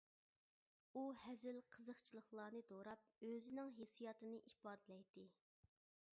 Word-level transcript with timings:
ئۇ 0.93 1.03
ھەزىل 1.23 1.59
قىزىقچىلىقلارنى 1.75 2.63
دوراپ، 2.73 3.07
ئۆزىنىڭ 3.29 3.71
ھېسسىياتىنى 3.77 4.43
ئىپادىلەيتتى. 4.51 5.29